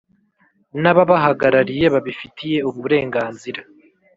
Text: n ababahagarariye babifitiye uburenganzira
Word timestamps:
n 0.81 0.83
ababahagarariye 0.91 1.85
babifitiye 1.93 2.57
uburenganzira 2.69 3.59